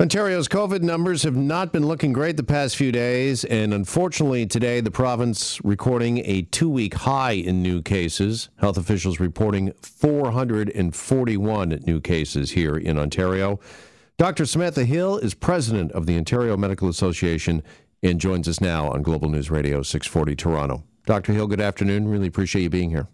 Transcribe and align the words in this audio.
Ontario's 0.00 0.46
COVID 0.46 0.82
numbers 0.82 1.24
have 1.24 1.34
not 1.34 1.72
been 1.72 1.84
looking 1.84 2.12
great 2.12 2.36
the 2.36 2.44
past 2.44 2.76
few 2.76 2.92
days, 2.92 3.42
and 3.42 3.74
unfortunately, 3.74 4.46
today 4.46 4.80
the 4.80 4.92
province 4.92 5.60
recording 5.64 6.18
a 6.18 6.42
two 6.42 6.70
week 6.70 6.94
high 6.94 7.32
in 7.32 7.64
new 7.64 7.82
cases. 7.82 8.48
Health 8.60 8.78
officials 8.78 9.18
reporting 9.18 9.72
441 9.82 11.80
new 11.84 12.00
cases 12.00 12.52
here 12.52 12.76
in 12.76 12.96
Ontario. 12.96 13.58
Dr. 14.18 14.46
Samantha 14.46 14.84
Hill 14.84 15.18
is 15.18 15.34
president 15.34 15.90
of 15.90 16.06
the 16.06 16.16
Ontario 16.16 16.56
Medical 16.56 16.88
Association 16.88 17.64
and 18.00 18.20
joins 18.20 18.46
us 18.46 18.60
now 18.60 18.88
on 18.92 19.02
Global 19.02 19.28
News 19.28 19.50
Radio 19.50 19.82
640 19.82 20.36
Toronto. 20.36 20.84
Dr. 21.06 21.32
Hill, 21.32 21.48
good 21.48 21.60
afternoon. 21.60 22.06
Really 22.06 22.28
appreciate 22.28 22.62
you 22.62 22.70
being 22.70 22.90
here. 22.90 23.08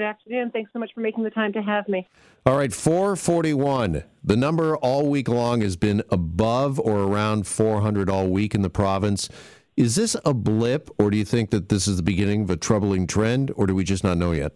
Good 0.00 0.06
afternoon. 0.06 0.50
Thanks 0.50 0.70
so 0.72 0.78
much 0.78 0.94
for 0.94 1.00
making 1.00 1.24
the 1.24 1.30
time 1.30 1.52
to 1.52 1.60
have 1.60 1.86
me. 1.86 2.08
All 2.46 2.56
right, 2.56 2.72
441. 2.72 4.02
The 4.24 4.34
number 4.34 4.74
all 4.78 5.06
week 5.06 5.28
long 5.28 5.60
has 5.60 5.76
been 5.76 6.02
above 6.08 6.80
or 6.80 7.00
around 7.00 7.46
400 7.46 8.08
all 8.08 8.26
week 8.28 8.54
in 8.54 8.62
the 8.62 8.70
province. 8.70 9.28
Is 9.76 9.96
this 9.96 10.16
a 10.24 10.32
blip, 10.32 10.88
or 10.98 11.10
do 11.10 11.18
you 11.18 11.26
think 11.26 11.50
that 11.50 11.68
this 11.68 11.86
is 11.86 11.98
the 11.98 12.02
beginning 12.02 12.44
of 12.44 12.48
a 12.48 12.56
troubling 12.56 13.06
trend, 13.06 13.52
or 13.56 13.66
do 13.66 13.74
we 13.74 13.84
just 13.84 14.02
not 14.02 14.16
know 14.16 14.32
yet? 14.32 14.52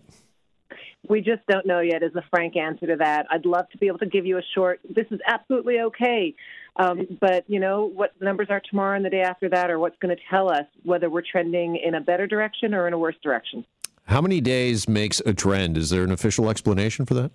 We 1.11 1.21
just 1.21 1.43
don't 1.47 1.66
know 1.66 1.80
yet, 1.80 2.02
is 2.02 2.15
a 2.15 2.24
frank 2.30 2.57
answer 2.57 2.87
to 2.87 2.97
that. 2.97 3.27
I'd 3.30 3.45
love 3.45 3.69
to 3.73 3.77
be 3.77 3.87
able 3.87 3.99
to 3.99 4.07
give 4.07 4.24
you 4.24 4.38
a 4.38 4.43
short, 4.55 4.80
this 4.88 5.05
is 5.11 5.21
absolutely 5.27 5.80
okay. 5.80 6.35
Um, 6.77 7.19
but, 7.21 7.45
you 7.49 7.61
know, 7.61 7.85
what 7.85 8.13
the 8.19 8.24
numbers 8.24 8.47
are 8.49 8.63
tomorrow 8.71 8.97
and 8.97 9.05
the 9.05 9.11
day 9.11 9.21
after 9.21 9.51
that 9.51 9.71
are 9.71 9.79
what's 9.79 9.99
going 10.01 10.16
to 10.16 10.23
tell 10.30 10.49
us 10.49 10.65
whether 10.85 11.11
we're 11.11 11.21
trending 11.30 11.77
in 11.77 11.97
a 11.97 12.01
better 12.01 12.27
direction 12.27 12.73
or 12.73 12.88
in 12.88 12.95
a 12.95 12.99
worse 12.99 13.16
direction. 13.23 13.66
How 14.07 14.21
many 14.21 14.41
days 14.41 14.89
makes 14.89 15.21
a 15.25 15.33
trend? 15.33 15.77
Is 15.77 15.91
there 15.91 16.05
an 16.05 16.13
official 16.13 16.51
explanation 16.51 17.07
for 17.07 17.15
that? 17.15 17.33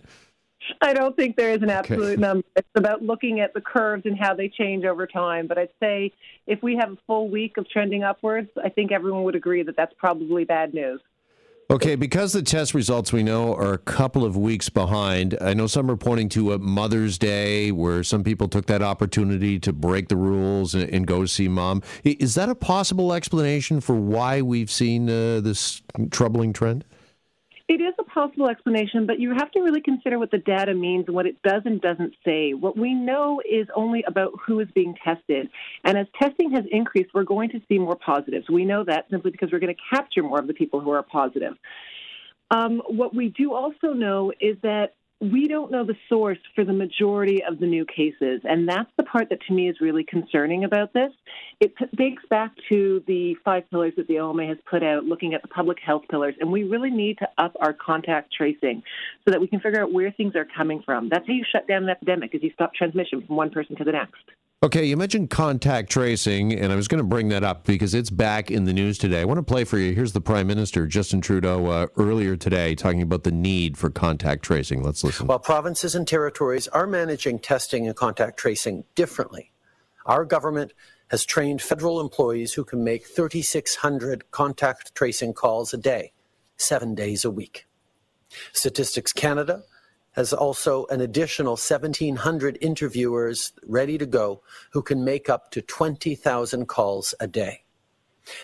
I 0.82 0.94
don't 0.94 1.16
think 1.16 1.36
there 1.36 1.52
is 1.52 1.62
an 1.64 1.70
absolute 1.70 2.14
okay. 2.14 2.22
number. 2.22 2.46
It's 2.56 2.68
about 2.76 3.02
looking 3.02 3.40
at 3.40 3.54
the 3.54 3.62
curves 3.62 4.04
and 4.06 4.18
how 4.18 4.36
they 4.36 4.50
change 4.50 4.86
over 4.86 5.08
time. 5.08 5.48
But 5.48 5.58
I'd 5.58 5.70
say 5.82 6.14
if 6.46 6.62
we 6.62 6.76
have 6.76 6.92
a 6.92 6.98
full 7.08 7.30
week 7.30 7.58
of 7.58 7.68
trending 7.70 8.04
upwards, 8.04 8.50
I 8.64 8.70
think 8.70 8.92
everyone 8.92 9.24
would 9.24 9.36
agree 9.36 9.64
that 9.64 9.76
that's 9.76 9.94
probably 9.98 10.46
bad 10.46 10.74
news. 10.74 11.02
Okay, 11.72 11.94
because 11.94 12.34
the 12.34 12.42
test 12.42 12.74
results 12.74 13.14
we 13.14 13.22
know 13.22 13.54
are 13.54 13.74
a 13.74 13.78
couple 13.78 14.26
of 14.26 14.36
weeks 14.36 14.70
behind, 14.70 15.38
I 15.40 15.54
know 15.54 15.68
some 15.68 15.92
are 15.92 15.96
pointing 15.96 16.28
to 16.30 16.54
a 16.54 16.58
Mother's 16.58 17.20
Day 17.20 17.72
where 17.72 18.04
some 18.04 18.24
people 18.24 18.48
took 18.48 18.66
that 18.66 18.82
opportunity 18.82 19.60
to 19.60 19.72
break 19.72 20.08
the 20.08 20.16
rules 20.16 20.74
and, 20.74 20.90
and 20.90 21.06
go 21.06 21.28
see 21.28 21.48
mom. 21.48 21.84
Is 22.04 22.34
that 22.34 22.50
a 22.50 22.56
possible 22.56 23.14
explanation 23.14 23.82
for 23.82 23.96
why 23.96 24.42
we've 24.42 24.72
seen 24.72 25.12
uh, 25.12 25.42
this 25.42 25.84
troubling 26.10 26.54
trend? 26.54 26.86
It 27.70 27.82
is 27.82 27.94
a 28.00 28.04
possible 28.04 28.50
explanation, 28.50 29.06
but 29.06 29.20
you 29.20 29.30
have 29.38 29.52
to 29.52 29.60
really 29.62 29.80
consider 29.80 30.18
what 30.18 30.32
the 30.32 30.40
data 30.40 30.74
means 30.74 31.06
and 31.06 31.16
what 31.16 31.28
it 31.28 31.40
does 31.44 31.62
and 31.66 31.80
doesn't 31.80 32.16
say. 32.26 32.56
What 32.56 32.76
we 32.76 32.96
know 32.96 33.44
is 33.48 33.68
only 33.76 34.04
about 34.08 34.32
who 34.44 34.60
is 34.60 34.68
being 34.74 34.96
tested. 35.06 35.50
And 35.84 35.96
as 35.96 36.08
testing 36.20 36.50
has 36.54 36.64
increased, 36.72 37.12
we're 37.14 37.26
going 37.26 37.52
to 37.52 37.62
see 37.70 37.78
more 37.78 37.96
positives. 37.96 38.50
We 38.50 38.66
know 38.66 38.84
that 38.86 39.06
simply 39.12 39.30
because 39.30 39.52
we're 39.52 39.60
going 39.60 39.76
to 39.76 39.96
capture 39.96 40.24
more 40.24 40.40
of 40.40 40.48
the 40.48 40.56
people 40.56 40.80
who 40.80 40.90
are 40.90 41.04
positive. 41.04 41.54
Um, 42.50 42.82
what 42.88 43.14
we 43.14 43.30
do 43.30 43.54
also 43.54 43.94
know 43.94 44.34
is 44.42 44.58
that 44.64 44.96
we 45.22 45.48
don't 45.48 45.70
know 45.70 45.84
the 45.84 45.98
source 46.08 46.38
for 46.56 46.64
the 46.64 46.72
majority 46.72 47.44
of 47.44 47.60
the 47.60 47.66
new 47.66 47.86
cases. 47.86 48.42
And 48.46 48.68
that's 48.68 48.90
the 48.96 49.04
part 49.04 49.30
that 49.30 49.42
to 49.48 49.54
me 49.54 49.70
is 49.70 49.82
really 49.82 50.06
concerning 50.06 50.64
about 50.64 50.94
this. 50.94 51.12
It 51.60 51.74
takes 51.98 52.24
back 52.30 52.52
to 52.70 53.04
the 53.06 53.36
five 53.44 53.70
pillars 53.70 53.94
that 53.98 54.08
the 54.08 54.20
OMA 54.20 54.48
has 54.48 54.58
put 54.70 54.82
out, 54.82 55.04
looking 55.04 55.34
at 55.34 55.42
the 55.42 55.50
public 55.50 55.78
health 55.86 56.04
pillars. 56.10 56.36
And 56.40 56.52
we 56.52 56.64
really 56.64 56.92
need 56.92 57.18
to 57.18 57.28
up 57.38 57.56
our 57.60 57.74
contact 57.74 58.34
tracing 58.34 58.82
so 59.26 59.32
that 59.32 59.42
we 59.42 59.48
can 59.48 59.60
figure 59.60 59.82
out 59.82 59.92
where 59.92 60.12
things 60.12 60.36
are 60.36 60.48
coming 60.56 60.82
from. 60.86 61.10
That's 61.10 61.28
how 61.28 61.34
you 61.34 61.44
shut 61.52 61.68
down 61.68 61.84
an 61.84 61.90
epidemic, 61.90 62.34
is 62.34 62.42
you 62.42 62.52
stop 62.54 62.74
transmission 62.74 63.22
from 63.26 63.36
one 63.36 63.50
person 63.50 63.76
to 63.76 63.84
the 63.84 63.92
next. 63.92 64.24
Okay, 64.62 64.84
you 64.84 64.98
mentioned 64.98 65.30
contact 65.30 65.90
tracing, 65.90 66.52
and 66.52 66.74
I 66.74 66.76
was 66.76 66.90
going 66.90 66.98
to 66.98 67.08
bring 67.08 67.30
that 67.30 67.46
up 67.46 67.64
because 67.64 67.94
it's 67.94 68.10
back 68.10 68.52
in 68.52 68.66
the 68.66 68.74
news 68.74 68.98
today. 68.98 69.22
I 69.22 69.24
want 69.24 69.38
to 69.38 69.44
play 69.44 69.64
for 69.64 69.78
you. 69.78 69.94
Here's 69.94 70.12
the 70.12 70.20
Prime 70.20 70.48
Minister, 70.48 70.86
Justin 70.86 71.22
Trudeau, 71.22 71.68
uh, 71.68 71.88
earlier 71.96 72.36
today 72.36 72.76
talking 72.76 73.02
about 73.02 73.24
the 73.24 73.32
need 73.32 73.78
for 73.78 73.90
contact 73.90 74.44
tracing. 74.44 74.84
Let's 74.84 75.02
listen. 75.02 75.28
While 75.28 75.40
provinces 75.40 75.96
and 75.96 76.06
territories 76.06 76.68
are 76.68 76.86
managing 76.86 77.40
testing 77.40 77.88
and 77.88 77.96
contact 77.96 78.38
tracing 78.38 78.84
differently, 78.96 79.54
our 80.06 80.26
government 80.26 80.74
has 81.10 81.24
trained 81.24 81.62
federal 81.62 82.02
employees 82.02 82.52
who 82.52 82.66
can 82.66 82.84
make 82.84 83.08
3,600 83.08 84.30
contact 84.32 84.94
tracing 84.94 85.32
calls 85.32 85.74
a 85.74 85.78
day, 85.78 86.12
seven 86.58 86.96
days 86.96 87.24
a 87.24 87.32
week. 87.32 87.66
Statistics 88.52 89.14
Canada 89.14 89.64
has 90.14 90.34
also 90.34 90.86
an 90.88 91.02
additional 91.02 91.54
1,700 91.54 92.58
interviewers 92.62 93.54
ready 93.66 93.98
to 93.98 94.06
go 94.06 94.42
who 94.72 94.82
can 94.82 95.04
make 95.04 95.30
up 95.30 95.52
to 95.52 95.62
20,000 95.62 96.68
calls 96.68 97.14
a 97.20 97.28
day. 97.28 97.64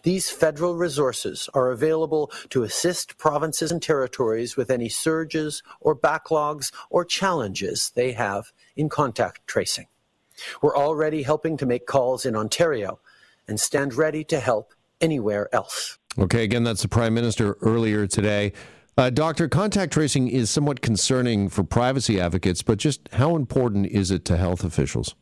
These 0.04 0.30
federal 0.30 0.76
resources 0.76 1.50
are 1.54 1.72
available 1.72 2.32
to 2.50 2.64
assist 2.64 3.18
provinces 3.18 3.72
and 3.72 3.82
territories 3.82 4.56
with 4.56 4.72
any 4.72 4.90
surges 4.90 5.62
or 5.80 5.96
backlogs 5.96 6.72
or 6.90 7.06
challenges 7.06 7.92
they 7.96 8.14
have 8.14 8.52
in 8.76 8.90
contact 8.90 9.46
tracing. 9.48 9.88
We're 10.62 10.76
already 10.76 11.24
helping 11.24 11.58
to 11.58 11.66
make 11.66 11.86
calls 11.86 12.26
in 12.26 12.36
Ontario 12.36 13.00
and 13.48 13.60
stand 13.60 13.94
ready 13.94 14.24
to 14.26 14.40
help 14.40 14.74
anywhere 15.00 15.54
else. 15.54 15.98
Okay, 16.18 16.44
again, 16.44 16.64
that's 16.64 16.82
the 16.82 16.88
Prime 16.88 17.14
Minister 17.14 17.58
earlier 17.62 18.08
today. 18.08 18.54
Uh, 18.98 19.10
doctor, 19.10 19.50
contact 19.50 19.92
tracing 19.92 20.30
is 20.30 20.50
somewhat 20.50 20.80
concerning 20.80 21.50
for 21.50 21.66
privacy 21.66 22.18
advocates, 22.18 22.62
but 22.62 22.78
just 22.78 23.10
how 23.12 23.36
important 23.36 23.88
is 23.88 24.10
it 24.10 24.24
to 24.24 24.38
health 24.38 24.64
officials? 24.64 25.16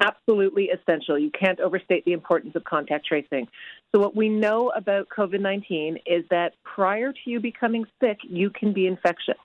Absolutely 0.00 0.68
essential. 0.68 1.18
You 1.18 1.30
can't 1.30 1.60
overstate 1.60 2.04
the 2.04 2.12
importance 2.12 2.54
of 2.56 2.64
contact 2.64 3.06
tracing. 3.06 3.48
So, 3.92 4.00
what 4.00 4.14
we 4.14 4.28
know 4.28 4.70
about 4.76 5.08
COVID 5.08 5.40
19 5.40 5.98
is 6.06 6.24
that 6.30 6.54
prior 6.62 7.12
to 7.12 7.18
you 7.24 7.40
becoming 7.40 7.86
sick, 8.00 8.18
you 8.22 8.50
can 8.50 8.74
be 8.74 8.86
infectious. 8.86 9.38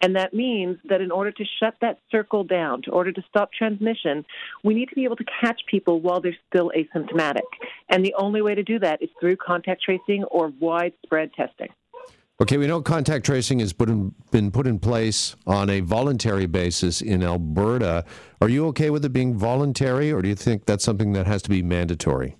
And 0.00 0.14
that 0.16 0.32
means 0.32 0.78
that 0.88 1.00
in 1.00 1.10
order 1.10 1.32
to 1.32 1.44
shut 1.60 1.74
that 1.80 1.98
circle 2.10 2.44
down, 2.44 2.82
in 2.86 2.92
order 2.92 3.12
to 3.12 3.22
stop 3.28 3.52
transmission, 3.52 4.24
we 4.62 4.74
need 4.74 4.88
to 4.88 4.94
be 4.94 5.04
able 5.04 5.16
to 5.16 5.24
catch 5.40 5.60
people 5.68 6.00
while 6.00 6.20
they're 6.20 6.36
still 6.48 6.72
asymptomatic. 6.76 7.42
And 7.88 8.04
the 8.04 8.14
only 8.16 8.42
way 8.42 8.54
to 8.54 8.62
do 8.62 8.78
that 8.80 9.02
is 9.02 9.10
through 9.20 9.36
contact 9.36 9.82
tracing 9.82 10.24
or 10.24 10.52
widespread 10.60 11.32
testing. 11.34 11.68
Okay, 12.42 12.56
we 12.56 12.66
know 12.66 12.82
contact 12.82 13.24
tracing 13.24 13.60
has 13.60 13.72
put 13.72 13.88
in, 13.88 14.16
been 14.32 14.50
put 14.50 14.66
in 14.66 14.80
place 14.80 15.36
on 15.46 15.70
a 15.70 15.78
voluntary 15.78 16.46
basis 16.46 17.00
in 17.00 17.22
Alberta. 17.22 18.04
Are 18.40 18.48
you 18.48 18.66
okay 18.66 18.90
with 18.90 19.04
it 19.04 19.12
being 19.12 19.38
voluntary, 19.38 20.10
or 20.10 20.22
do 20.22 20.28
you 20.28 20.34
think 20.34 20.66
that's 20.66 20.82
something 20.82 21.12
that 21.12 21.28
has 21.28 21.42
to 21.42 21.50
be 21.50 21.62
mandatory? 21.62 22.34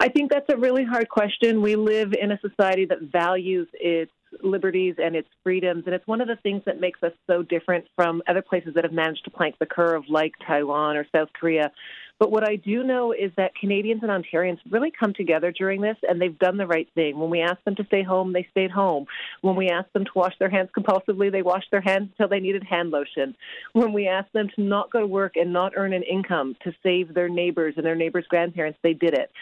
I 0.00 0.08
think 0.08 0.32
that's 0.32 0.48
a 0.48 0.56
really 0.56 0.82
hard 0.82 1.08
question. 1.08 1.62
We 1.62 1.76
live 1.76 2.14
in 2.20 2.32
a 2.32 2.40
society 2.40 2.84
that 2.86 3.02
values 3.12 3.68
its 3.74 4.10
liberties 4.42 4.96
and 5.02 5.14
its 5.16 5.28
freedoms, 5.42 5.84
and 5.86 5.94
it's 5.94 6.06
one 6.06 6.20
of 6.20 6.28
the 6.28 6.36
things 6.36 6.62
that 6.66 6.80
makes 6.80 7.02
us 7.02 7.12
so 7.26 7.42
different 7.42 7.86
from 7.96 8.22
other 8.28 8.42
places 8.42 8.74
that 8.74 8.84
have 8.84 8.92
managed 8.92 9.24
to 9.24 9.30
plank 9.30 9.56
the 9.58 9.66
curve, 9.66 10.04
like 10.08 10.32
Taiwan 10.46 10.96
or 10.96 11.06
South 11.14 11.28
Korea. 11.38 11.70
But 12.18 12.30
what 12.30 12.48
I 12.48 12.54
do 12.54 12.84
know 12.84 13.10
is 13.12 13.32
that 13.36 13.54
Canadians 13.56 14.04
and 14.04 14.10
Ontarians 14.12 14.60
really 14.70 14.92
come 14.92 15.12
together 15.12 15.50
during 15.50 15.80
this, 15.80 15.96
and 16.08 16.20
they've 16.20 16.38
done 16.38 16.56
the 16.56 16.68
right 16.68 16.88
thing. 16.94 17.18
When 17.18 17.30
we 17.30 17.40
asked 17.40 17.64
them 17.64 17.74
to 17.74 17.84
stay 17.86 18.04
home, 18.04 18.32
they 18.32 18.46
stayed 18.52 18.70
home. 18.70 19.06
When 19.40 19.56
we 19.56 19.70
asked 19.70 19.92
them 19.92 20.04
to 20.04 20.10
wash 20.14 20.34
their 20.38 20.48
hands 20.48 20.70
compulsively, 20.76 21.32
they 21.32 21.42
washed 21.42 21.72
their 21.72 21.80
hands 21.80 22.10
until 22.12 22.28
they 22.28 22.38
needed 22.38 22.62
hand 22.62 22.90
lotion. 22.90 23.34
When 23.72 23.92
we 23.92 24.06
asked 24.06 24.32
them 24.34 24.48
to 24.54 24.62
not 24.62 24.92
go 24.92 25.00
to 25.00 25.06
work 25.06 25.34
and 25.34 25.52
not 25.52 25.72
earn 25.74 25.92
an 25.92 26.04
income 26.04 26.54
to 26.62 26.72
save 26.84 27.12
their 27.12 27.28
neighbors 27.28 27.74
and 27.76 27.84
their 27.84 27.96
neighbors' 27.96 28.26
grandparents, 28.28 28.78
they 28.84 28.94
did 28.94 29.14
it. 29.14 29.32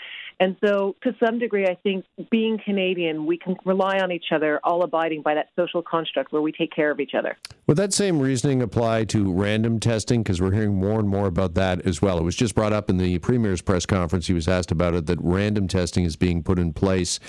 And 0.41 0.57
so, 0.65 0.97
to 1.03 1.15
some 1.23 1.39
degree, 1.39 1.67
I 1.67 1.75
think 1.83 2.07
being 2.31 2.59
Canadian, 2.65 3.27
we 3.27 3.37
can 3.37 3.57
rely 3.67 3.99
on 3.99 4.11
each 4.11 4.33
other, 4.33 4.59
all 4.65 4.83
abiding 4.83 5.21
by 5.21 5.35
that 5.35 5.51
social 5.55 5.83
construct 5.83 6.33
where 6.33 6.41
we 6.41 6.51
take 6.51 6.73
care 6.75 6.91
of 6.91 6.99
each 6.99 7.13
other. 7.15 7.37
Would 7.67 7.77
that 7.77 7.93
same 7.93 8.19
reasoning 8.19 8.63
apply 8.63 9.05
to 9.05 9.31
random 9.31 9.79
testing? 9.79 10.23
Because 10.23 10.41
we're 10.41 10.53
hearing 10.53 10.81
more 10.81 10.99
and 10.99 11.11
more 11.11 11.27
about 11.27 11.53
that 11.57 11.87
as 11.87 12.01
well. 12.01 12.17
It 12.17 12.23
was 12.23 12.37
just 12.37 12.55
brought 12.55 12.73
up 12.73 12.89
in 12.89 12.97
the 12.97 13.19
Premier's 13.19 13.61
press 13.61 13.85
conference. 13.85 14.29
He 14.29 14.33
was 14.33 14.49
asked 14.49 14.71
about 14.71 14.95
it 14.95 15.05
that 15.07 15.19
random 15.21 15.69
testing 15.69 16.05
is 16.05 16.17
being 16.17 16.43
put 16.43 16.59
in 16.59 16.73
place 16.73 17.21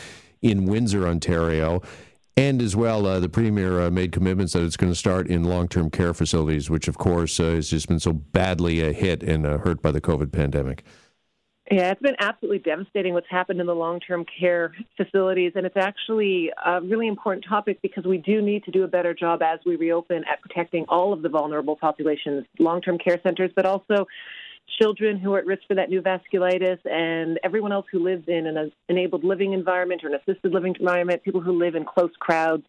in 0.42 0.66
Windsor, 0.66 1.06
Ontario. 1.06 1.82
And 2.38 2.62
as 2.62 2.78
well, 2.78 3.06
uh, 3.06 3.20
the 3.20 3.28
Premier 3.28 3.82
uh, 3.82 3.92
made 3.92 4.14
commitments 4.14 4.54
that 4.54 4.64
it's 4.64 4.78
going 4.78 4.92
to 4.92 4.98
start 4.98 5.28
in 5.28 5.44
long 5.44 5.68
term 5.68 5.90
care 5.90 6.14
facilities, 6.14 6.70
which, 6.70 6.88
of 6.88 6.98
course, 6.98 7.42
uh, 7.42 7.44
has 7.44 7.70
just 7.70 7.90
been 7.90 8.00
so 8.00 8.14
badly 8.14 8.82
uh, 8.88 8.94
hit 8.94 9.22
and 9.22 9.46
uh, 9.46 9.58
hurt 9.58 9.82
by 9.82 9.92
the 9.92 10.00
COVID 10.00 10.32
pandemic. 10.32 10.86
Yeah, 11.72 11.92
it's 11.92 12.02
been 12.02 12.18
absolutely 12.20 12.60
devastating 12.60 13.14
what's 13.14 13.30
happened 13.30 13.62
in 13.62 13.66
the 13.66 13.74
long 13.74 14.02
term 14.02 14.26
care 14.26 14.74
facilities. 14.98 15.54
And 15.56 15.66
it's 15.66 15.78
actually 15.78 16.52
a 16.66 16.82
really 16.82 17.08
important 17.08 17.46
topic 17.48 17.82
because 17.82 18.04
we 18.04 18.18
do 18.18 18.42
need 18.42 18.66
to 18.66 18.72
do 18.72 18.84
a 18.84 18.90
better 18.90 19.14
job 19.14 19.42
as 19.42 19.60
we 19.66 19.78
reopen 19.78 20.26
at 20.30 20.42
protecting 20.42 20.84
all 20.90 21.14
of 21.14 21.22
the 21.22 21.30
vulnerable 21.30 21.78
populations, 21.78 22.46
long 22.60 22.82
term 22.82 22.98
care 22.98 23.22
centers, 23.24 23.52
but 23.56 23.66
also 23.66 24.06
children 24.82 25.18
who 25.18 25.34
are 25.34 25.40
at 25.40 25.46
risk 25.46 25.64
for 25.66 25.76
that 25.76 25.90
new 25.90 26.02
vasculitis 26.02 26.80
and 26.86 27.40
everyone 27.42 27.72
else 27.72 27.86
who 27.90 28.00
lives 28.04 28.26
in 28.28 28.48
an 28.48 28.72
enabled 28.90 29.24
living 29.24 29.54
environment 29.54 30.04
or 30.04 30.08
an 30.08 30.16
assisted 30.16 30.52
living 30.52 30.76
environment, 30.78 31.24
people 31.24 31.42
who 31.42 31.58
live 31.58 31.76
in 31.76 31.86
close 31.86 32.12
crowds 32.20 32.66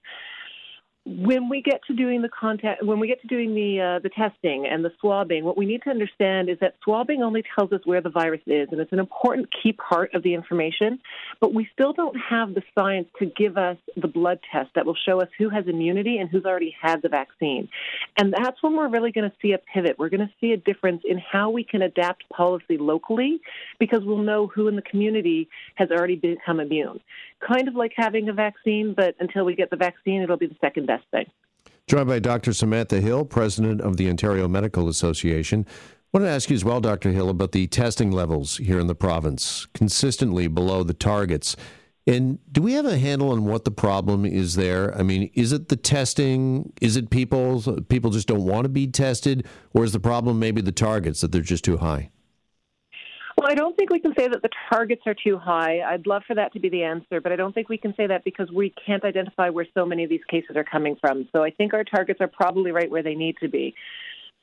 when 1.04 1.48
we 1.48 1.60
get 1.60 1.80
to 1.88 1.94
doing 1.94 2.22
the 2.22 2.28
contact, 2.28 2.84
when 2.84 3.00
we 3.00 3.08
get 3.08 3.20
to 3.22 3.26
doing 3.26 3.54
the 3.54 3.80
uh, 3.80 3.98
the 3.98 4.08
testing 4.08 4.66
and 4.66 4.84
the 4.84 4.92
swabbing, 5.00 5.44
what 5.44 5.56
we 5.56 5.66
need 5.66 5.82
to 5.82 5.90
understand 5.90 6.48
is 6.48 6.58
that 6.60 6.76
swabbing 6.84 7.24
only 7.24 7.42
tells 7.56 7.72
us 7.72 7.80
where 7.84 8.00
the 8.00 8.08
virus 8.08 8.40
is, 8.46 8.68
and 8.70 8.80
it's 8.80 8.92
an 8.92 9.00
important 9.00 9.48
key 9.62 9.72
part 9.72 10.14
of 10.14 10.22
the 10.22 10.32
information. 10.32 11.00
But 11.40 11.52
we 11.52 11.68
still 11.72 11.92
don't 11.92 12.16
have 12.16 12.54
the 12.54 12.62
science 12.78 13.08
to 13.18 13.26
give 13.26 13.58
us 13.58 13.76
the 13.96 14.06
blood 14.06 14.38
test 14.52 14.70
that 14.76 14.86
will 14.86 14.94
show 14.94 15.20
us 15.20 15.28
who 15.38 15.48
has 15.48 15.66
immunity 15.66 16.18
and 16.18 16.30
who's 16.30 16.44
already 16.44 16.74
had 16.80 17.02
the 17.02 17.08
vaccine. 17.08 17.68
And 18.16 18.32
that's 18.32 18.62
when 18.62 18.76
we're 18.76 18.88
really 18.88 19.10
going 19.10 19.28
to 19.28 19.36
see 19.42 19.52
a 19.52 19.58
pivot. 19.58 19.98
We're 19.98 20.08
going 20.08 20.20
to 20.20 20.32
see 20.40 20.52
a 20.52 20.56
difference 20.56 21.02
in 21.04 21.18
how 21.18 21.50
we 21.50 21.64
can 21.64 21.82
adapt 21.82 22.28
policy 22.28 22.78
locally, 22.78 23.40
because 23.80 24.02
we'll 24.04 24.18
know 24.18 24.46
who 24.46 24.68
in 24.68 24.76
the 24.76 24.82
community 24.82 25.48
has 25.74 25.90
already 25.90 26.14
become 26.14 26.60
immune. 26.60 27.00
Kind 27.40 27.66
of 27.66 27.74
like 27.74 27.92
having 27.96 28.28
a 28.28 28.32
vaccine, 28.32 28.94
but 28.94 29.16
until 29.18 29.44
we 29.44 29.56
get 29.56 29.70
the 29.70 29.76
vaccine, 29.76 30.22
it'll 30.22 30.36
be 30.36 30.46
the 30.46 30.56
second 30.60 30.86
Joined 31.86 32.08
by 32.08 32.18
Dr. 32.20 32.52
Samantha 32.52 33.00
Hill, 33.00 33.24
president 33.24 33.80
of 33.80 33.96
the 33.96 34.08
Ontario 34.08 34.48
Medical 34.48 34.88
Association. 34.88 35.66
I 35.68 36.18
want 36.18 36.26
to 36.26 36.30
ask 36.30 36.50
you 36.50 36.54
as 36.54 36.64
well, 36.64 36.80
Dr. 36.80 37.10
Hill, 37.10 37.30
about 37.30 37.52
the 37.52 37.66
testing 37.66 38.12
levels 38.12 38.58
here 38.58 38.78
in 38.78 38.86
the 38.86 38.94
province, 38.94 39.66
consistently 39.74 40.46
below 40.46 40.82
the 40.82 40.94
targets. 40.94 41.56
And 42.06 42.38
do 42.50 42.62
we 42.62 42.74
have 42.74 42.86
a 42.86 42.98
handle 42.98 43.30
on 43.30 43.44
what 43.44 43.64
the 43.64 43.70
problem 43.70 44.24
is 44.24 44.54
there? 44.54 44.96
I 44.96 45.02
mean, 45.02 45.30
is 45.34 45.52
it 45.52 45.68
the 45.68 45.76
testing? 45.76 46.72
Is 46.80 46.96
it 46.96 47.10
people 47.10 47.62
people 47.88 48.10
just 48.10 48.28
don't 48.28 48.44
want 48.44 48.64
to 48.64 48.68
be 48.68 48.86
tested, 48.86 49.46
or 49.72 49.84
is 49.84 49.92
the 49.92 50.00
problem 50.00 50.38
maybe 50.38 50.60
the 50.60 50.72
targets 50.72 51.20
that 51.20 51.32
they're 51.32 51.40
just 51.40 51.64
too 51.64 51.78
high? 51.78 52.10
I 53.52 53.54
don't 53.54 53.76
think 53.76 53.90
we 53.90 54.00
can 54.00 54.14
say 54.18 54.28
that 54.28 54.40
the 54.40 54.48
targets 54.70 55.02
are 55.04 55.14
too 55.14 55.36
high. 55.36 55.82
I'd 55.82 56.06
love 56.06 56.22
for 56.26 56.34
that 56.36 56.54
to 56.54 56.58
be 56.58 56.70
the 56.70 56.84
answer, 56.84 57.20
but 57.20 57.32
I 57.32 57.36
don't 57.36 57.54
think 57.54 57.68
we 57.68 57.76
can 57.76 57.94
say 57.96 58.06
that 58.06 58.24
because 58.24 58.50
we 58.50 58.72
can't 58.86 59.04
identify 59.04 59.50
where 59.50 59.66
so 59.74 59.84
many 59.84 60.04
of 60.04 60.08
these 60.08 60.24
cases 60.26 60.56
are 60.56 60.64
coming 60.64 60.96
from. 60.98 61.28
So 61.32 61.44
I 61.44 61.50
think 61.50 61.74
our 61.74 61.84
targets 61.84 62.22
are 62.22 62.28
probably 62.28 62.70
right 62.70 62.90
where 62.90 63.02
they 63.02 63.14
need 63.14 63.36
to 63.42 63.48
be. 63.48 63.74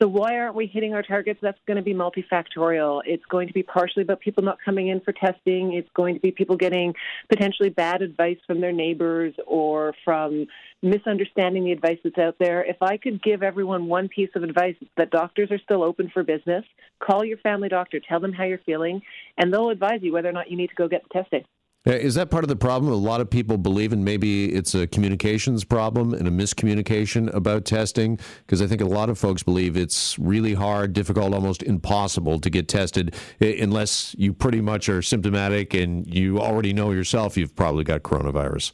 So 0.01 0.07
why 0.07 0.37
aren't 0.37 0.55
we 0.55 0.65
hitting 0.65 0.93
our 0.93 1.03
targets? 1.03 1.39
That's 1.41 1.59
going 1.67 1.75
to 1.75 1.83
be 1.83 1.93
multifactorial. 1.93 3.01
It's 3.05 3.25
going 3.25 3.49
to 3.49 3.53
be 3.53 3.63
partially 3.63 4.03
about 4.03 4.21
people 4.21 4.43
not 4.43 4.57
coming 4.63 4.87
in 4.87 5.01
for 5.01 5.11
testing. 5.11 5.73
It's 5.73 5.89
going 5.93 6.15
to 6.15 6.21
be 6.21 6.31
people 6.31 6.55
getting 6.55 6.93
potentially 7.27 7.67
bad 7.67 8.01
advice 8.01 8.37
from 8.47 8.61
their 8.61 8.71
neighbors 8.71 9.33
or 9.45 9.93
from 10.05 10.47
misunderstanding 10.81 11.65
the 11.65 11.73
advice 11.73 11.97
that's 12.01 12.17
out 12.17 12.37
there. 12.39 12.63
If 12.63 12.81
I 12.81 12.95
could 12.95 13.21
give 13.21 13.43
everyone 13.43 13.87
one 13.87 14.07
piece 14.07 14.29
of 14.35 14.43
advice, 14.43 14.75
that 14.95 15.11
doctors 15.11 15.51
are 15.51 15.59
still 15.59 15.83
open 15.83 16.09
for 16.13 16.23
business. 16.23 16.63
Call 16.99 17.25
your 17.25 17.37
family 17.39 17.67
doctor, 17.67 17.99
tell 17.99 18.21
them 18.21 18.31
how 18.31 18.45
you're 18.45 18.59
feeling, 18.59 19.01
and 19.37 19.51
they'll 19.53 19.69
advise 19.69 19.99
you 20.01 20.13
whether 20.13 20.29
or 20.29 20.33
not 20.33 20.49
you 20.49 20.55
need 20.55 20.69
to 20.69 20.75
go 20.75 20.87
get 20.87 21.03
the 21.03 21.09
testing. 21.21 21.43
Is 21.85 22.15
that 22.15 22.29
part 22.29 22.43
of 22.43 22.49
the 22.49 22.57
problem? 22.57 22.91
A 22.91 22.95
lot 22.95 23.21
of 23.21 23.29
people 23.29 23.57
believe 23.57 23.93
in 23.93 24.03
maybe 24.03 24.53
it's 24.53 24.75
a 24.75 24.85
communications 24.85 25.63
problem 25.63 26.13
and 26.13 26.27
a 26.27 26.31
miscommunication 26.31 27.33
about 27.33 27.63
testing. 27.63 28.19
Because 28.45 28.61
I 28.61 28.67
think 28.67 28.81
a 28.81 28.85
lot 28.85 29.09
of 29.09 29.17
folks 29.17 29.43
believe 29.43 29.77
it's 29.77 30.19
really 30.19 30.53
hard, 30.53 30.91
difficult, 30.91 31.33
almost 31.33 31.63
impossible 31.63 32.39
to 32.41 32.49
get 32.49 32.67
tested 32.67 33.15
unless 33.39 34.13
you 34.17 34.33
pretty 34.33 34.59
much 34.59 34.89
are 34.89 35.01
symptomatic 35.01 35.73
and 35.73 36.05
you 36.13 36.39
already 36.39 36.73
know 36.73 36.91
yourself 36.91 37.37
you've 37.37 37.55
probably 37.55 37.85
got 37.85 38.03
coronavirus. 38.03 38.73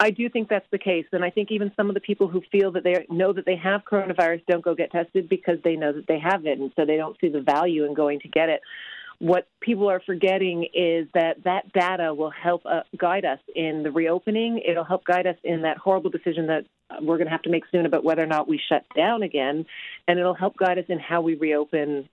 I 0.00 0.10
do 0.10 0.30
think 0.30 0.48
that's 0.48 0.66
the 0.72 0.78
case, 0.78 1.04
and 1.12 1.22
I 1.22 1.28
think 1.28 1.50
even 1.50 1.70
some 1.76 1.90
of 1.90 1.94
the 1.94 2.00
people 2.00 2.28
who 2.28 2.42
feel 2.50 2.72
that 2.72 2.82
they 2.82 3.06
know 3.10 3.34
that 3.34 3.44
they 3.44 3.56
have 3.56 3.82
coronavirus 3.84 4.42
don't 4.46 4.64
go 4.64 4.74
get 4.74 4.90
tested 4.90 5.28
because 5.28 5.58
they 5.64 5.76
know 5.76 5.92
that 5.92 6.06
they 6.06 6.18
have 6.18 6.46
it, 6.46 6.58
and 6.58 6.72
so 6.76 6.86
they 6.86 6.96
don't 6.96 7.16
see 7.20 7.28
the 7.28 7.42
value 7.42 7.84
in 7.84 7.92
going 7.92 8.20
to 8.20 8.28
get 8.28 8.48
it 8.48 8.62
what 9.18 9.48
people 9.60 9.88
are 9.88 10.00
forgetting 10.04 10.64
is 10.74 11.08
that 11.14 11.44
that 11.44 11.72
data 11.72 12.12
will 12.12 12.30
help 12.30 12.62
uh, 12.66 12.80
guide 12.98 13.24
us 13.24 13.38
in 13.54 13.82
the 13.82 13.90
reopening. 13.90 14.60
It'll 14.66 14.84
help 14.84 15.04
guide 15.04 15.26
us 15.26 15.36
in 15.42 15.62
that 15.62 15.78
horrible 15.78 16.10
decision 16.10 16.46
that 16.48 16.66
we're 17.00 17.16
going 17.16 17.26
to 17.26 17.32
have 17.32 17.42
to 17.42 17.50
make 17.50 17.64
soon 17.72 17.86
about 17.86 18.04
whether 18.04 18.22
or 18.22 18.26
not 18.26 18.48
we 18.48 18.60
shut 18.68 18.84
down 18.94 19.22
again, 19.22 19.64
and 20.06 20.18
it'll 20.18 20.34
help 20.34 20.56
guide 20.56 20.78
us 20.78 20.84
in 20.88 20.98
how 20.98 21.20
we 21.20 21.34
reopen 21.34 22.08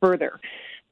further. 0.00 0.40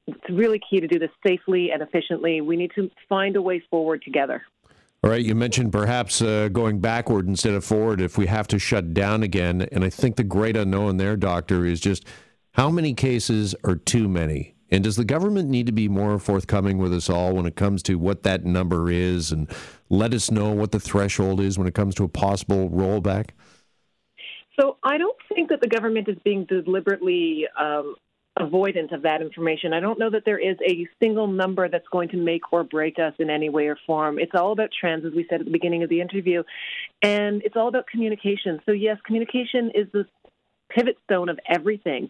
It's 0.06 0.30
really 0.30 0.60
key 0.70 0.80
to 0.80 0.86
do 0.86 0.98
this 0.98 1.10
safely 1.26 1.70
and 1.70 1.82
efficiently. 1.82 2.40
We 2.42 2.56
need 2.56 2.72
to 2.74 2.90
find 3.08 3.36
a 3.36 3.42
way 3.42 3.62
forward 3.70 4.02
together. 4.02 4.42
All 5.02 5.10
right, 5.10 5.24
you 5.24 5.34
mentioned 5.34 5.72
perhaps 5.72 6.22
uh, 6.22 6.48
going 6.48 6.80
backward 6.80 7.26
instead 7.26 7.54
of 7.54 7.64
forward 7.64 8.00
if 8.00 8.16
we 8.16 8.26
have 8.26 8.48
to 8.48 8.58
shut 8.58 8.94
down 8.94 9.22
again. 9.22 9.62
And 9.72 9.84
I 9.84 9.90
think 9.90 10.16
the 10.16 10.24
great 10.24 10.56
unknown 10.56 10.96
there, 10.96 11.16
doctor, 11.16 11.66
is 11.66 11.80
just 11.80 12.06
how 12.52 12.70
many 12.70 12.94
cases 12.94 13.54
are 13.64 13.76
too 13.76 14.08
many? 14.08 14.53
And 14.74 14.82
does 14.82 14.96
the 14.96 15.04
government 15.04 15.48
need 15.48 15.66
to 15.66 15.72
be 15.72 15.88
more 15.88 16.18
forthcoming 16.18 16.78
with 16.78 16.92
us 16.92 17.08
all 17.08 17.34
when 17.34 17.46
it 17.46 17.54
comes 17.54 17.80
to 17.84 17.94
what 17.94 18.24
that 18.24 18.44
number 18.44 18.90
is 18.90 19.30
and 19.30 19.48
let 19.88 20.12
us 20.12 20.32
know 20.32 20.50
what 20.50 20.72
the 20.72 20.80
threshold 20.80 21.40
is 21.40 21.56
when 21.56 21.68
it 21.68 21.74
comes 21.74 21.94
to 21.94 22.02
a 22.02 22.08
possible 22.08 22.68
rollback? 22.70 23.30
So 24.58 24.76
I 24.82 24.98
don't 24.98 25.16
think 25.32 25.50
that 25.50 25.60
the 25.60 25.68
government 25.68 26.08
is 26.08 26.16
being 26.24 26.44
deliberately 26.46 27.46
um, 27.56 27.94
avoidant 28.36 28.92
of 28.92 29.02
that 29.02 29.22
information. 29.22 29.72
I 29.72 29.78
don't 29.78 29.96
know 29.96 30.10
that 30.10 30.24
there 30.24 30.40
is 30.40 30.56
a 30.68 30.88
single 31.00 31.28
number 31.28 31.68
that's 31.68 31.86
going 31.92 32.08
to 32.08 32.16
make 32.16 32.52
or 32.52 32.64
break 32.64 32.98
us 32.98 33.14
in 33.20 33.30
any 33.30 33.50
way 33.50 33.68
or 33.68 33.78
form. 33.86 34.18
It's 34.18 34.34
all 34.34 34.50
about 34.50 34.70
trends, 34.80 35.04
as 35.06 35.12
we 35.12 35.24
said 35.30 35.38
at 35.38 35.46
the 35.46 35.52
beginning 35.52 35.84
of 35.84 35.88
the 35.88 36.00
interview, 36.00 36.42
and 37.00 37.42
it's 37.44 37.54
all 37.54 37.68
about 37.68 37.86
communication. 37.86 38.58
So, 38.66 38.72
yes, 38.72 38.98
communication 39.06 39.70
is 39.72 39.86
the 39.92 40.04
pivot 40.74 40.96
stone 41.04 41.28
of 41.28 41.38
everything 41.48 42.08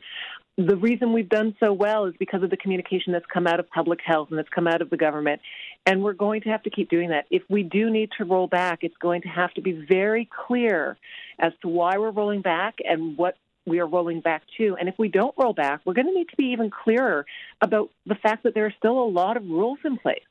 the 0.56 0.76
reason 0.76 1.12
we've 1.12 1.28
done 1.28 1.56
so 1.58 1.72
well 1.72 2.04
is 2.06 2.14
because 2.18 2.42
of 2.42 2.50
the 2.50 2.56
communication 2.56 3.12
that's 3.12 3.26
come 3.32 3.46
out 3.46 3.58
of 3.58 3.68
public 3.70 4.00
health 4.04 4.28
and 4.30 4.38
that's 4.38 4.48
come 4.48 4.68
out 4.68 4.82
of 4.82 4.90
the 4.90 4.96
government. 4.96 5.40
And 5.84 6.02
we're 6.02 6.12
going 6.12 6.42
to 6.42 6.50
have 6.50 6.62
to 6.62 6.70
keep 6.70 6.88
doing 6.90 7.10
that. 7.10 7.26
If 7.30 7.42
we 7.48 7.64
do 7.64 7.90
need 7.90 8.10
to 8.18 8.24
roll 8.24 8.46
back, 8.46 8.80
it's 8.82 8.96
going 8.98 9.22
to 9.22 9.28
have 9.28 9.52
to 9.54 9.60
be 9.60 9.72
very 9.72 10.28
clear 10.46 10.96
as 11.38 11.52
to 11.62 11.68
why 11.68 11.98
we're 11.98 12.12
rolling 12.12 12.40
back 12.40 12.76
and 12.84 13.18
what 13.18 13.36
we 13.66 13.80
are 13.80 13.86
rolling 13.86 14.20
back 14.20 14.42
to. 14.58 14.76
And 14.78 14.88
if 14.88 14.94
we 14.98 15.08
don't 15.08 15.34
roll 15.36 15.54
back, 15.54 15.80
we're 15.84 15.94
going 15.94 16.06
to 16.06 16.14
need 16.14 16.28
to 16.28 16.36
be 16.36 16.52
even 16.52 16.70
clearer 16.70 17.26
about 17.60 17.90
the 18.06 18.14
fact 18.14 18.44
that 18.44 18.54
there 18.54 18.66
are 18.66 18.74
still 18.78 19.00
a 19.00 19.08
lot 19.08 19.36
of 19.36 19.42
rules 19.42 19.78
in 19.84 19.96
place. 19.98 20.22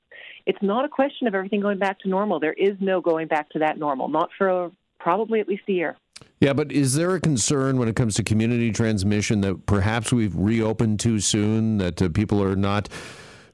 It's 0.45 0.61
not 0.61 0.85
a 0.85 0.89
question 0.89 1.27
of 1.27 1.35
everything 1.35 1.61
going 1.61 1.79
back 1.79 1.99
to 1.99 2.09
normal. 2.09 2.39
There 2.39 2.53
is 2.53 2.77
no 2.79 3.01
going 3.01 3.27
back 3.27 3.49
to 3.51 3.59
that 3.59 3.77
normal, 3.77 4.07
not 4.07 4.29
for 4.37 4.71
probably 4.99 5.39
at 5.39 5.47
least 5.47 5.63
a 5.67 5.73
year. 5.73 5.97
Yeah, 6.39 6.53
but 6.53 6.71
is 6.71 6.95
there 6.95 7.15
a 7.15 7.21
concern 7.21 7.77
when 7.77 7.87
it 7.87 7.95
comes 7.95 8.15
to 8.15 8.23
community 8.23 8.71
transmission 8.71 9.41
that 9.41 9.65
perhaps 9.65 10.11
we've 10.11 10.35
reopened 10.35 10.99
too 10.99 11.19
soon, 11.19 11.77
that 11.77 12.01
uh, 12.01 12.09
people 12.09 12.43
are 12.43 12.55
not 12.55 12.89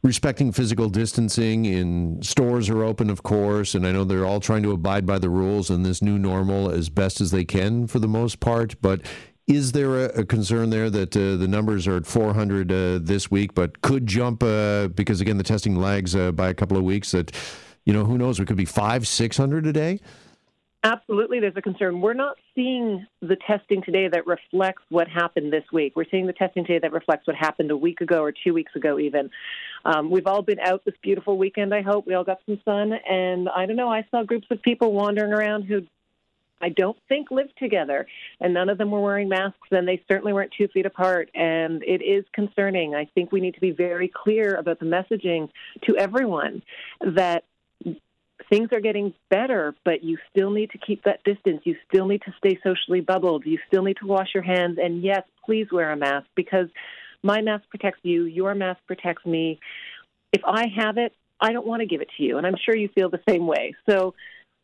respecting 0.02 0.52
physical 0.52 0.90
distancing 0.90 1.68
and 1.68 2.26
stores 2.26 2.70
are 2.70 2.84
open, 2.84 3.10
of 3.10 3.22
course, 3.22 3.76
and 3.76 3.86
I 3.86 3.92
know 3.92 4.06
they're 4.06 4.26
all 4.26 4.40
trying 4.40 4.64
to 4.64 4.72
abide 4.72 5.06
by 5.06 5.20
the 5.20 5.30
rules 5.30 5.70
in 5.70 5.84
this 5.84 6.02
new 6.02 6.18
normal 6.18 6.72
as 6.72 6.90
best 6.90 7.22
as 7.22 7.32
they 7.32 7.46
can 7.46 7.86
for 7.86 8.00
the 8.00 8.08
most 8.08 8.40
part, 8.40 8.82
but 8.82 9.02
is 9.50 9.72
there 9.72 10.06
a, 10.06 10.22
a 10.22 10.26
concern 10.26 10.70
there 10.70 10.90
that 10.92 11.18
uh, 11.18 11.36
the 11.36 11.48
numbers 11.48 11.88
are 11.88 11.98
at 11.98 12.06
400 12.06 12.72
uh, 12.72 13.00
this 13.02 13.32
week, 13.32 13.56
but 13.56 13.82
could 13.82 14.06
jump 14.06 14.44
uh, 14.44 14.90
because 14.90 15.22
again 15.22 15.38
the 15.38 15.44
testing 15.44 15.76
lags 15.76 16.16
uh, 16.16 16.32
by 16.32 16.50
a 16.50 16.54
couple 16.54 16.78
of 16.78 16.84
weeks? 16.84 17.12
That 17.12 17.32
you 17.84 17.92
know 17.92 18.06
who 18.06 18.18
knows, 18.18 18.40
it 18.40 18.46
could 18.46 18.58
be 18.58 18.66
five, 18.66 19.08
600 19.08 19.66
a 19.66 19.74
day. 19.74 20.00
Absolutely, 20.84 21.42
there's 21.42 21.58
a 21.58 21.62
concern. 21.62 22.00
We're 22.00 22.14
not 22.14 22.38
seeing 22.56 23.06
the 23.22 23.36
testing 23.36 23.84
today 23.84 24.08
that 24.08 24.26
reflects 24.26 24.82
what 24.88 25.10
happened 25.10 25.52
this 25.52 25.66
week. 25.74 25.94
We're 25.98 26.06
seeing 26.10 26.26
the 26.26 26.32
testing 26.32 26.64
today 26.64 26.80
that 26.80 26.94
reflects 26.94 27.28
what 27.28 27.36
happened 27.36 27.70
a 27.72 27.76
week 27.76 28.00
ago 28.00 28.24
or 28.24 28.32
two 28.32 28.54
weeks 28.54 28.74
ago, 28.78 28.98
even. 28.98 29.30
Um, 29.84 30.10
we've 30.10 30.26
all 30.26 30.42
been 30.42 30.60
out 30.60 30.86
this 30.86 30.96
beautiful 31.02 31.38
weekend, 31.38 31.76
I 31.76 31.82
hope. 31.82 32.08
We 32.08 32.14
all 32.14 32.24
got 32.24 32.40
some 32.46 32.62
sun. 32.64 32.94
And 32.94 33.50
I 33.50 33.66
don't 33.66 33.76
know, 33.76 33.92
I 33.92 34.06
saw 34.10 34.24
groups 34.24 34.48
of 34.52 34.62
people 34.62 34.94
wandering 34.94 35.34
around 35.34 35.64
who 35.64 35.86
I 36.62 36.70
don't 36.70 36.98
think 37.10 37.30
lived 37.30 37.54
together, 37.58 38.08
and 38.40 38.54
none 38.54 38.70
of 38.70 38.78
them 38.78 38.92
were 38.92 39.02
wearing 39.02 39.28
masks, 39.28 39.68
and 39.72 39.86
they 39.86 40.02
certainly 40.10 40.32
weren't 40.32 40.54
two 40.58 40.70
feet 40.70 40.86
apart. 40.86 41.30
And 41.36 41.84
it 41.84 42.02
is 42.02 42.24
concerning. 42.32 42.96
I 42.96 43.04
think 43.04 43.34
we 43.34 43.42
need 43.42 43.56
to 43.56 43.62
be 43.62 43.72
very 43.72 44.08
clear 44.08 44.56
about 44.56 44.80
the 44.80 44.86
messaging 44.86 45.50
to 45.88 45.98
everyone 45.98 46.64
that 47.02 47.44
things 48.50 48.70
are 48.72 48.80
getting 48.80 49.14
better, 49.30 49.76
but 49.86 50.04
you 50.04 50.18
still 50.30 50.52
need 50.52 50.72
to 50.72 50.78
keep 50.78 51.04
that 51.04 51.24
distance. 51.24 51.62
You 51.64 51.76
still 51.88 52.08
need 52.08 52.22
to 52.24 52.34
stay 52.38 52.60
socially 52.64 53.02
bubbled. 53.02 53.46
You 53.46 53.60
still 53.68 53.84
need 53.84 53.98
to 54.02 54.08
wash 54.08 54.30
your 54.34 54.44
hands. 54.44 54.78
And 54.82 55.04
yes, 55.04 55.22
please 55.46 55.68
wear 55.72 55.92
a 55.92 55.96
mask 55.96 56.28
because 56.36 56.68
my 57.24 57.42
mask 57.42 57.66
protects 57.70 58.00
you. 58.04 58.26
Your 58.26 58.56
mask 58.56 58.80
protects 58.88 59.26
me. 59.26 59.60
If 60.34 60.42
I 60.46 60.66
have 60.78 60.98
it, 60.98 61.14
I 61.40 61.54
don't 61.54 61.68
want 61.68 61.82
to 61.82 61.86
give 61.86 62.02
it 62.02 62.10
to 62.18 62.24
you. 62.24 62.38
And 62.38 62.46
I'm 62.46 62.58
sure 62.64 62.76
you 62.76 62.90
feel 62.90 63.10
the 63.10 63.22
same 63.28 63.48
way. 63.48 63.76
So 63.90 64.14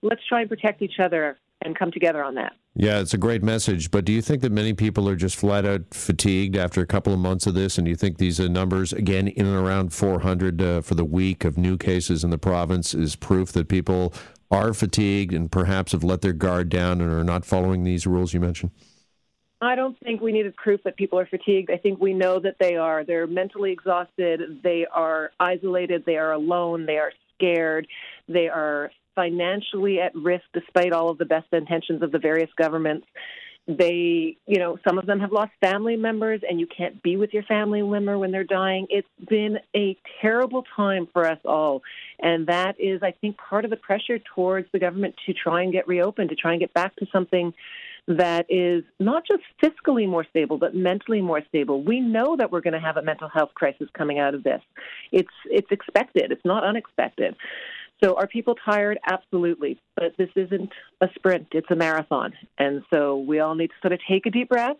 let's 0.01 0.21
try 0.27 0.41
and 0.41 0.49
protect 0.49 0.81
each 0.81 0.99
other 0.99 1.37
and 1.65 1.77
come 1.77 1.91
together 1.91 2.23
on 2.23 2.35
that. 2.35 2.53
Yeah, 2.75 2.99
it's 2.99 3.13
a 3.13 3.17
great 3.17 3.43
message. 3.43 3.91
But 3.91 4.05
do 4.05 4.11
you 4.11 4.21
think 4.21 4.41
that 4.41 4.51
many 4.51 4.73
people 4.73 5.09
are 5.09 5.15
just 5.15 5.35
flat 5.35 5.65
out 5.65 5.81
fatigued 5.91 6.55
after 6.55 6.81
a 6.81 6.85
couple 6.85 7.13
of 7.13 7.19
months 7.19 7.47
of 7.47 7.53
this? 7.53 7.77
And 7.77 7.85
do 7.85 7.89
you 7.89 7.95
think 7.95 8.17
these 8.17 8.39
uh, 8.39 8.47
numbers, 8.47 8.93
again, 8.93 9.27
in 9.27 9.45
and 9.45 9.55
around 9.55 9.93
400 9.93 10.61
uh, 10.61 10.81
for 10.81 10.95
the 10.95 11.05
week 11.05 11.43
of 11.45 11.57
new 11.57 11.77
cases 11.77 12.23
in 12.23 12.29
the 12.29 12.37
province, 12.37 12.93
is 12.93 13.15
proof 13.15 13.51
that 13.53 13.67
people 13.67 14.13
are 14.51 14.73
fatigued 14.73 15.33
and 15.33 15.51
perhaps 15.51 15.93
have 15.93 16.03
let 16.03 16.21
their 16.21 16.33
guard 16.33 16.69
down 16.69 17.01
and 17.01 17.11
are 17.11 17.23
not 17.23 17.45
following 17.45 17.83
these 17.83 18.05
rules 18.05 18.33
you 18.33 18.39
mentioned? 18.39 18.71
I 19.61 19.75
don't 19.75 19.97
think 20.01 20.21
we 20.21 20.31
needed 20.31 20.55
proof 20.57 20.83
that 20.83 20.97
people 20.97 21.17
are 21.17 21.25
fatigued. 21.25 21.71
I 21.71 21.77
think 21.77 21.99
we 21.99 22.13
know 22.13 22.39
that 22.39 22.57
they 22.59 22.75
are. 22.75 23.03
They're 23.03 23.25
mentally 23.25 23.71
exhausted. 23.71 24.59
They 24.63 24.85
are 24.93 25.31
isolated. 25.39 26.03
They 26.05 26.17
are 26.17 26.33
alone. 26.33 26.85
They 26.85 26.97
are 26.97 27.13
scared. 27.35 27.87
They 28.27 28.49
are 28.49 28.91
financially 29.15 29.99
at 29.99 30.13
risk 30.15 30.43
despite 30.53 30.93
all 30.93 31.09
of 31.09 31.17
the 31.17 31.25
best 31.25 31.47
intentions 31.51 32.01
of 32.01 32.11
the 32.11 32.19
various 32.19 32.49
governments. 32.57 33.07
They, 33.67 34.37
you 34.45 34.59
know, 34.59 34.77
some 34.87 34.99
of 34.99 35.07
them 35.07 35.19
have 35.21 35.31
lost 35.31 35.51
family 35.59 35.95
members 35.95 36.41
and 36.47 36.59
you 36.59 36.67
can't 36.67 37.01
be 37.01 37.17
with 37.17 37.33
your 37.33 37.41
family 37.43 37.81
member 37.81 38.15
when 38.19 38.31
they're 38.31 38.43
dying. 38.43 38.85
It's 38.91 39.07
been 39.27 39.57
a 39.75 39.97
terrible 40.21 40.63
time 40.75 41.07
for 41.11 41.27
us 41.27 41.39
all. 41.43 41.81
And 42.19 42.45
that 42.47 42.79
is, 42.79 43.01
I 43.01 43.11
think, 43.11 43.37
part 43.37 43.65
of 43.65 43.71
the 43.71 43.77
pressure 43.77 44.19
towards 44.35 44.67
the 44.71 44.77
government 44.77 45.15
to 45.25 45.33
try 45.33 45.63
and 45.63 45.73
get 45.73 45.87
reopened, 45.87 46.29
to 46.29 46.35
try 46.35 46.51
and 46.51 46.59
get 46.59 46.75
back 46.75 46.95
to 46.97 47.07
something 47.11 47.55
that 48.07 48.45
is 48.49 48.83
not 48.99 49.23
just 49.25 49.41
fiscally 49.63 50.07
more 50.07 50.25
stable, 50.29 50.57
but 50.57 50.75
mentally 50.75 51.21
more 51.21 51.41
stable. 51.47 51.81
We 51.81 51.99
know 51.99 52.35
that 52.37 52.51
we're 52.51 52.61
going 52.61 52.73
to 52.73 52.79
have 52.79 52.97
a 52.97 53.01
mental 53.01 53.29
health 53.29 53.49
crisis 53.55 53.87
coming 53.97 54.19
out 54.19 54.35
of 54.35 54.43
this. 54.43 54.61
It's 55.11 55.27
it's 55.45 55.71
expected. 55.71 56.31
It's 56.31 56.45
not 56.45 56.63
unexpected. 56.63 57.35
So 58.03 58.15
are 58.15 58.27
people 58.27 58.55
tired? 58.65 58.99
Absolutely. 59.09 59.79
But 59.95 60.15
this 60.17 60.29
isn't 60.35 60.69
a 61.01 61.07
sprint, 61.15 61.47
it's 61.51 61.69
a 61.71 61.75
marathon. 61.75 62.33
And 62.57 62.83
so 62.93 63.17
we 63.17 63.39
all 63.39 63.55
need 63.55 63.67
to 63.67 63.73
sort 63.81 63.93
of 63.93 63.99
take 64.07 64.25
a 64.25 64.29
deep 64.29 64.49
breath, 64.49 64.77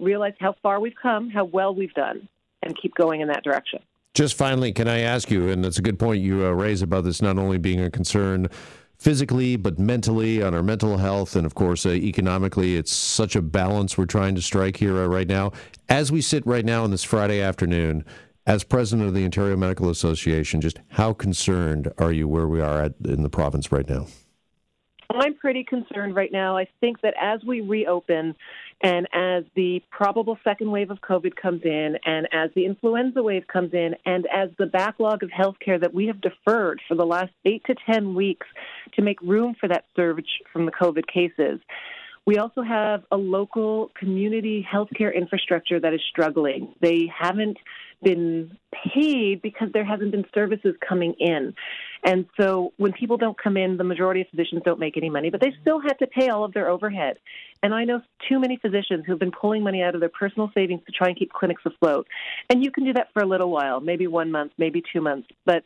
realize 0.00 0.34
how 0.40 0.54
far 0.62 0.80
we've 0.80 0.94
come, 1.00 1.30
how 1.30 1.44
well 1.44 1.74
we've 1.74 1.94
done, 1.94 2.28
and 2.62 2.76
keep 2.80 2.94
going 2.94 3.20
in 3.20 3.28
that 3.28 3.44
direction. 3.44 3.80
Just 4.14 4.36
finally, 4.38 4.72
can 4.72 4.88
I 4.88 5.00
ask 5.00 5.30
you, 5.30 5.50
and 5.50 5.64
it's 5.66 5.78
a 5.78 5.82
good 5.82 5.98
point 5.98 6.22
you 6.22 6.46
uh, 6.46 6.50
raise 6.50 6.80
about 6.80 7.04
this 7.04 7.20
not 7.20 7.36
only 7.36 7.58
being 7.58 7.80
a 7.82 7.90
concern 7.90 8.48
physically, 8.98 9.56
but 9.56 9.78
mentally, 9.78 10.42
on 10.42 10.54
our 10.54 10.62
mental 10.62 10.96
health, 10.96 11.36
and 11.36 11.44
of 11.44 11.54
course, 11.54 11.84
uh, 11.84 11.90
economically. 11.90 12.76
It's 12.76 12.92
such 12.92 13.36
a 13.36 13.42
balance 13.42 13.98
we're 13.98 14.06
trying 14.06 14.34
to 14.34 14.42
strike 14.42 14.78
here 14.78 14.96
uh, 14.96 15.06
right 15.06 15.28
now. 15.28 15.52
As 15.90 16.10
we 16.10 16.22
sit 16.22 16.46
right 16.46 16.64
now 16.64 16.82
on 16.82 16.90
this 16.90 17.04
Friday 17.04 17.42
afternoon, 17.42 18.06
as 18.46 18.62
president 18.62 19.08
of 19.08 19.14
the 19.14 19.24
Ontario 19.24 19.56
Medical 19.56 19.90
Association, 19.90 20.60
just 20.60 20.80
how 20.90 21.12
concerned 21.12 21.92
are 21.98 22.12
you 22.12 22.28
where 22.28 22.46
we 22.46 22.60
are 22.60 22.80
at 22.80 22.94
in 23.04 23.22
the 23.22 23.28
province 23.28 23.72
right 23.72 23.88
now? 23.88 24.06
I'm 25.10 25.34
pretty 25.34 25.64
concerned 25.64 26.16
right 26.16 26.32
now. 26.32 26.56
I 26.56 26.68
think 26.80 27.00
that 27.02 27.14
as 27.20 27.40
we 27.44 27.60
reopen 27.60 28.34
and 28.82 29.08
as 29.12 29.44
the 29.54 29.82
probable 29.90 30.38
second 30.44 30.70
wave 30.70 30.90
of 30.90 31.00
COVID 31.00 31.34
comes 31.36 31.62
in 31.64 31.96
and 32.04 32.28
as 32.32 32.50
the 32.54 32.66
influenza 32.66 33.22
wave 33.22 33.46
comes 33.46 33.72
in 33.72 33.94
and 34.04 34.26
as 34.32 34.50
the 34.58 34.66
backlog 34.66 35.22
of 35.22 35.30
healthcare 35.30 35.80
that 35.80 35.94
we 35.94 36.06
have 36.06 36.20
deferred 36.20 36.80
for 36.88 36.96
the 36.96 37.06
last 37.06 37.32
eight 37.44 37.62
to 37.66 37.74
10 37.90 38.14
weeks 38.14 38.46
to 38.94 39.02
make 39.02 39.20
room 39.22 39.54
for 39.58 39.68
that 39.68 39.84
surge 39.94 40.28
from 40.52 40.66
the 40.66 40.72
COVID 40.72 41.06
cases, 41.06 41.60
we 42.26 42.38
also 42.38 42.62
have 42.62 43.04
a 43.12 43.16
local 43.16 43.92
community 43.98 44.66
healthcare 44.70 45.14
infrastructure 45.14 45.78
that 45.78 45.94
is 45.94 46.00
struggling. 46.10 46.74
They 46.82 47.08
haven't 47.16 47.56
been 48.02 48.56
paid 48.94 49.40
because 49.42 49.68
there 49.72 49.84
hasn't 49.84 50.10
been 50.10 50.24
services 50.34 50.74
coming 50.86 51.14
in. 51.18 51.54
And 52.04 52.26
so 52.38 52.72
when 52.76 52.92
people 52.92 53.16
don't 53.16 53.36
come 53.36 53.56
in, 53.56 53.76
the 53.76 53.84
majority 53.84 54.20
of 54.20 54.28
physicians 54.28 54.62
don't 54.64 54.78
make 54.78 54.96
any 54.96 55.10
money, 55.10 55.30
but 55.30 55.40
they 55.40 55.52
still 55.60 55.80
have 55.80 55.98
to 55.98 56.06
pay 56.06 56.28
all 56.28 56.44
of 56.44 56.52
their 56.52 56.68
overhead. 56.68 57.16
And 57.62 57.74
I 57.74 57.84
know 57.84 58.00
too 58.28 58.38
many 58.38 58.58
physicians 58.58 59.04
who've 59.06 59.18
been 59.18 59.32
pulling 59.32 59.62
money 59.62 59.82
out 59.82 59.94
of 59.94 60.00
their 60.00 60.10
personal 60.10 60.50
savings 60.54 60.82
to 60.86 60.92
try 60.92 61.08
and 61.08 61.18
keep 61.18 61.32
clinics 61.32 61.62
afloat. 61.64 62.06
And 62.50 62.62
you 62.62 62.70
can 62.70 62.84
do 62.84 62.92
that 62.92 63.08
for 63.12 63.22
a 63.22 63.26
little 63.26 63.50
while, 63.50 63.80
maybe 63.80 64.06
one 64.06 64.30
month, 64.30 64.52
maybe 64.58 64.82
two 64.92 65.00
months. 65.00 65.28
But 65.44 65.64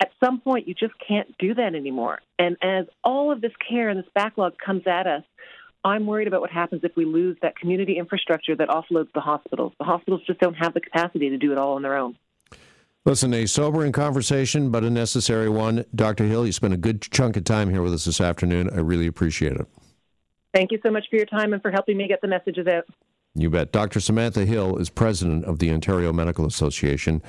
at 0.00 0.10
some 0.22 0.40
point, 0.40 0.68
you 0.68 0.74
just 0.74 0.94
can't 1.06 1.36
do 1.38 1.54
that 1.54 1.74
anymore. 1.74 2.20
And 2.38 2.56
as 2.62 2.86
all 3.02 3.32
of 3.32 3.40
this 3.40 3.52
care 3.68 3.88
and 3.88 3.98
this 3.98 4.10
backlog 4.14 4.54
comes 4.64 4.86
at 4.86 5.06
us, 5.06 5.24
I'm 5.86 6.04
worried 6.04 6.26
about 6.26 6.40
what 6.40 6.50
happens 6.50 6.82
if 6.82 6.96
we 6.96 7.04
lose 7.04 7.36
that 7.42 7.54
community 7.54 7.96
infrastructure 7.96 8.56
that 8.56 8.68
offloads 8.68 9.12
the 9.14 9.20
hospitals. 9.20 9.72
The 9.78 9.84
hospitals 9.84 10.20
just 10.26 10.40
don't 10.40 10.54
have 10.54 10.74
the 10.74 10.80
capacity 10.80 11.30
to 11.30 11.38
do 11.38 11.52
it 11.52 11.58
all 11.58 11.76
on 11.76 11.82
their 11.82 11.96
own. 11.96 12.16
Listen, 13.04 13.32
a 13.32 13.46
sobering 13.46 13.92
conversation, 13.92 14.70
but 14.70 14.82
a 14.82 14.90
necessary 14.90 15.48
one. 15.48 15.84
Dr. 15.94 16.24
Hill, 16.24 16.44
you 16.44 16.50
spent 16.50 16.74
a 16.74 16.76
good 16.76 17.02
chunk 17.02 17.36
of 17.36 17.44
time 17.44 17.70
here 17.70 17.82
with 17.82 17.94
us 17.94 18.04
this 18.04 18.20
afternoon. 18.20 18.68
I 18.70 18.80
really 18.80 19.06
appreciate 19.06 19.52
it. 19.52 19.66
Thank 20.52 20.72
you 20.72 20.80
so 20.84 20.90
much 20.90 21.04
for 21.08 21.14
your 21.14 21.26
time 21.26 21.52
and 21.52 21.62
for 21.62 21.70
helping 21.70 21.96
me 21.96 22.08
get 22.08 22.20
the 22.20 22.26
messages 22.26 22.66
out. 22.66 22.84
You 23.36 23.48
bet. 23.48 23.70
Dr. 23.70 24.00
Samantha 24.00 24.44
Hill 24.44 24.78
is 24.78 24.90
president 24.90 25.44
of 25.44 25.60
the 25.60 25.70
Ontario 25.70 26.12
Medical 26.12 26.46
Association. 26.46 27.22